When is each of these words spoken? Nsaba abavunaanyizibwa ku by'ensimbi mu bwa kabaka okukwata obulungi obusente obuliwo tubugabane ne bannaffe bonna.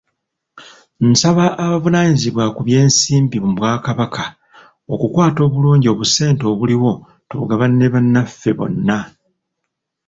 Nsaba 1.09 1.45
abavunaanyizibwa 1.63 2.45
ku 2.55 2.61
by'ensimbi 2.67 3.37
mu 3.45 3.51
bwa 3.57 3.71
kabaka 3.85 4.23
okukwata 4.93 5.39
obulungi 5.47 5.87
obusente 5.93 6.43
obuliwo 6.51 6.91
tubugabane 7.27 7.75
ne 7.77 7.87
bannaffe 7.93 8.51
bonna. 8.57 8.97